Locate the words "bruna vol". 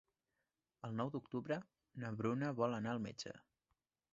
2.23-2.75